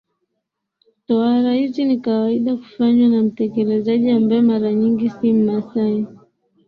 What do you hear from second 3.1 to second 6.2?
mtekelezaji ambaye mara nyingi si Mmasai